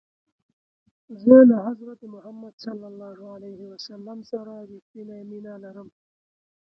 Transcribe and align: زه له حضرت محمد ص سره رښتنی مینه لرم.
زه 1.21 1.35
له 1.49 1.57
حضرت 1.67 2.01
محمد 2.13 2.53
ص 2.63 2.65
سره 4.31 4.53
رښتنی 4.71 5.19
مینه 5.29 5.53
لرم. 5.63 5.87